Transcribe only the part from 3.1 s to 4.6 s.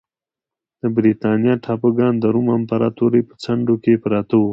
په څنډو کې پراته وو